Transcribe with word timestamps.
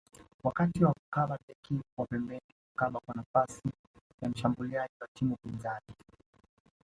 Wakati 0.43 0.83
wa 0.83 0.93
kukaba 0.93 1.37
beki 1.47 1.81
wa 1.97 2.05
pembeni 2.05 2.41
hukaba 2.73 2.99
kwa 2.99 3.15
nafasi 3.15 3.61
ya 4.21 4.29
washambuliaji 4.29 4.93
wa 5.01 5.07
timu 5.13 5.35
pinzani 5.37 5.95